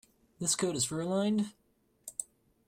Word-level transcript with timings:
This 0.39 0.55
coat 0.55 0.75
is 0.75 0.85
fur-lined. 0.85 1.51